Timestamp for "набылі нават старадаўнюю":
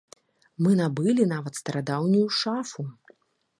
0.79-2.25